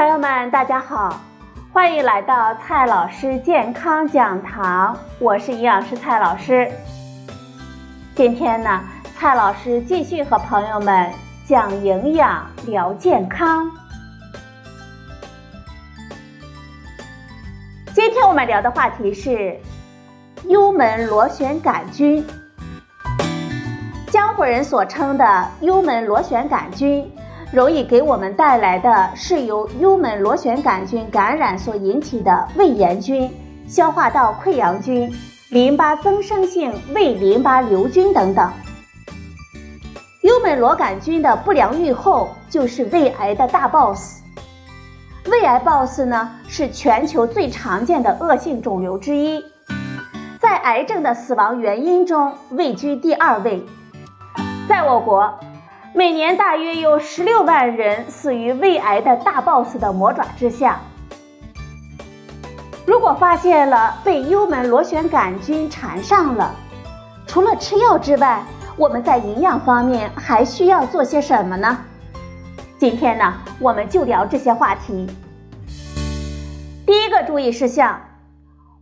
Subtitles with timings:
[0.00, 1.20] 朋友们，大家好，
[1.74, 6.72] 欢迎来到蔡老师健康讲堂，我是营养师蔡老师。
[8.14, 8.80] 今天呢，
[9.18, 11.12] 蔡老师继续和朋友们
[11.44, 13.70] 讲营养、聊健康。
[17.92, 19.60] 今天我们聊的话题是
[20.48, 22.26] 幽门螺旋杆菌。
[24.10, 27.06] 江湖人所称的幽门螺旋杆菌，
[27.52, 33.28] 容易给我们带来的是由幽门螺旋杆菌感染所引起的胃炎菌、
[33.66, 35.12] 消化道溃疡菌、
[35.50, 38.48] 淋巴增生性胃淋巴瘤菌等等。
[40.22, 44.20] 幽门螺杆菌的不良预后就是胃癌的大 boss。
[45.28, 49.42] 胃癌 boss 呢是全球最常见的恶性肿瘤之一，
[50.38, 53.66] 在癌症的死亡原因中位居第二位。
[54.68, 55.34] 在我国，
[55.92, 60.80] 每年大约有十六万人死于胃癌的大 boss 的魔爪之下。
[62.86, 66.54] 如果发现了被幽门螺旋杆菌缠上了，
[67.26, 68.44] 除了吃药之外，
[68.76, 71.78] 我们在营养方面还需要做些什么呢？
[72.78, 75.08] 今天呢，我们就聊这些话题。
[76.86, 78.00] 第一个注意事项，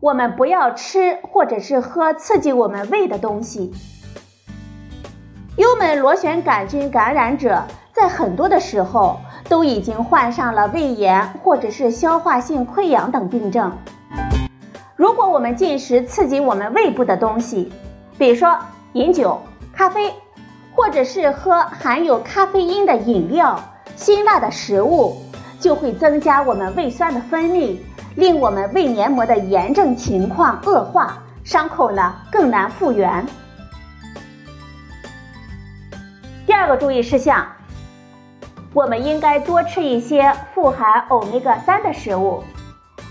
[0.00, 3.72] 我们不要吃或者是喝刺激我们胃的东西。
[5.58, 7.60] 幽门螺旋杆菌感染者
[7.92, 13.76] 在很多的时候都已经患上了胃炎或者是消化性溃疡等病症。
[14.94, 17.72] 如果我们进食刺激我们胃部的东西，
[18.16, 18.56] 比如说
[18.92, 19.36] 饮酒、
[19.72, 20.14] 咖啡，
[20.76, 23.60] 或者是喝含有咖啡因的饮料、
[23.96, 25.16] 辛辣的食物，
[25.58, 27.76] 就会增加我们胃酸的分泌，
[28.14, 33.26] 令我们胃黏膜的炎症情况恶化，伤口呢更难复原。
[36.48, 37.46] 第二个注意事项，
[38.72, 42.42] 我们应该多吃一些富含欧米伽三的食物，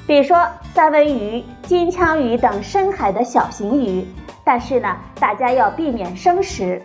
[0.08, 0.44] 比如说
[0.74, 4.08] 三文鱼、金枪鱼等深海的小型鱼，
[4.44, 6.81] 但是呢，大家要避免生食，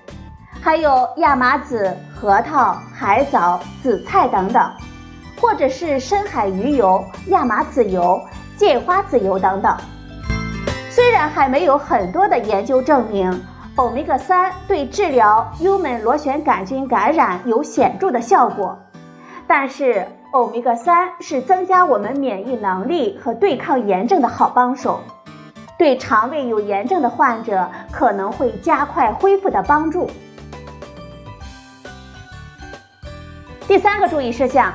[0.61, 4.71] 还有亚麻籽、核桃、海藻、紫菜等等，
[5.41, 8.21] 或者是深海鱼油、亚麻籽油、
[8.59, 9.75] 芥花籽油等等。
[10.91, 13.43] 虽然还没有很多的研究证明。
[13.77, 18.79] 欧米伽三对治疗幽门螺旋杆菌感染有显著的效果，
[19.47, 25.01] 但是欧米伽三是增加我们免疫能力和对抗炎症的好帮手，
[25.79, 30.11] 对肠胃有炎症的患者可能会加快恢复的帮助。
[33.67, 34.71] 第三个注意事项，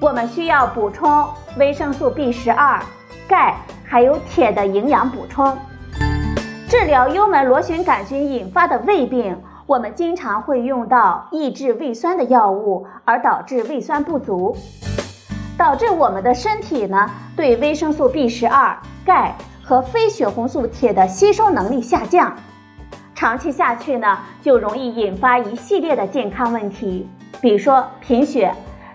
[0.00, 2.82] 我们需要补充维生素 B 十二、
[3.28, 5.56] 钙还有铁的营养补充。
[6.72, 14.56] 治疗幽门螺旋杆菌引发的胃病，我们经常会用到抑制胃酸的药物，而导致胃酸不足，
[15.58, 18.74] 导致我们的身体呢对维生素 B 十二、
[19.04, 22.34] 钙和非血红素铁的吸收能力下降，
[23.14, 27.06] 长期下去呢就容易引发一系列的健康问题，
[27.42, 28.50] 比如说贫血、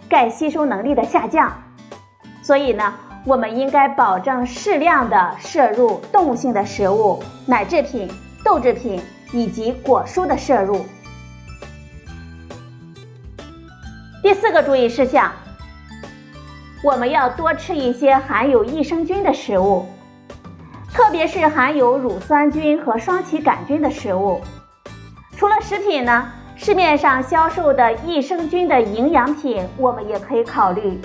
[0.10, 1.54] 钙吸收能力的下降，
[2.42, 2.92] 所以呢。
[3.28, 8.10] 我们应该保证适量的摄入动物性的食物、奶制品、
[8.42, 9.02] 豆制品
[9.34, 10.86] 以及果蔬的摄入。
[14.24, 15.30] 第四个注意事项，
[16.82, 19.86] 我们要多吃一些含有益生菌的食物，
[20.94, 24.40] 特别是含有乳酸菌和双歧杆菌的食物。
[25.36, 30.98] 除了食品呢，市面上销售的益生菌的营养品，我们也可以考虑。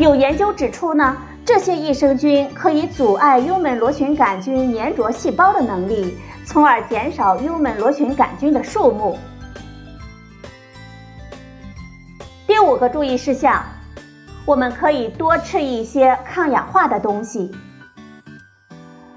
[0.00, 6.16] 有研究指出呢，这些益生菌可以阻碍幽门螺旋杆菌粘着细胞的能力，
[6.46, 9.18] 从而减少幽门螺旋杆菌的数目。
[12.46, 13.62] 第五个注意事项，
[14.46, 17.52] 我们可以多吃一些抗氧化的东西。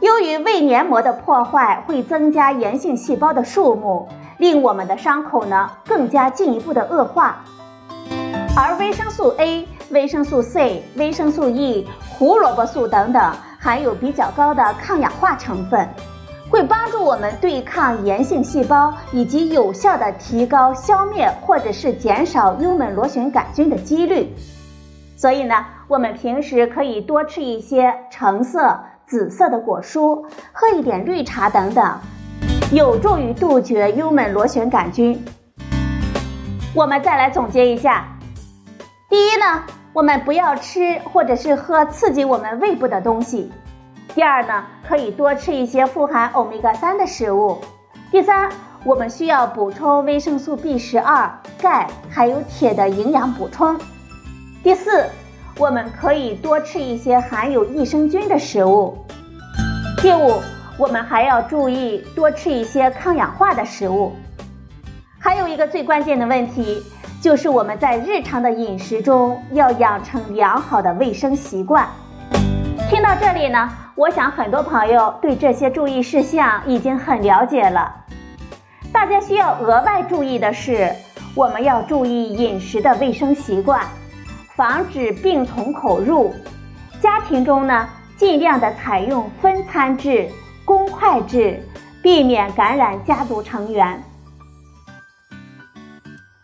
[0.02, 7.46] 由于胃黏膜的破坏会增加炎性细胞的数目，令我们的伤口呢更加进一步的恶化，
[8.58, 9.66] 而维生素 A。
[9.94, 15.88] 维生素 C、维生素 E、胡萝卜素等等含有比较高的抗氧化成分，
[16.50, 24.34] 会帮助我们对抗炎性细胞，以及有效的提高消灭或者是减少幽门螺旋杆菌的几率。
[25.16, 32.00] 所以呢，我们平时可以多吃一些橙色、紫色的果蔬，喝一点绿茶等等，
[32.72, 35.24] 有助于杜绝幽门螺旋杆菌。
[36.74, 38.08] 我们再来总结一下，
[39.08, 39.62] 第一呢。
[39.94, 43.52] 我们不要吃或者是喝刺激我们胃部的东西。
[44.16, 47.60] 第二呢，可以多吃一些富含欧米伽三的食物。
[48.10, 48.50] 第三，
[48.84, 51.32] 我们需要补充维生素 B 十二、
[51.62, 53.80] 钙还有铁的营养补充。
[54.64, 55.06] 第四，
[55.60, 58.98] 我们可以多吃一些含有益生菌的食物。
[60.02, 60.42] 第五，
[60.80, 64.12] 我们还要注意多吃一些抗氧化的食物。
[65.20, 66.84] 还有一个最关键的问题，
[67.24, 71.88] 就是我们在日常的饮食中要养成良好的卫生习惯。
[72.90, 77.96] 听到这里呢，我想很多朋友对这些注意事项已经很了解了。
[78.92, 80.94] 大家需要额外注意的是，
[81.34, 83.88] 我们要注意饮食的卫生习惯。
[84.58, 86.34] 防止病从口入，
[87.00, 87.88] 家庭中呢，
[88.18, 90.28] 尽量的采用分餐制、
[90.66, 91.58] 公筷制，
[92.02, 94.04] 避免感染家族成员。